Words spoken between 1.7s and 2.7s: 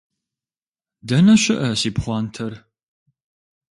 си пхъуантэр?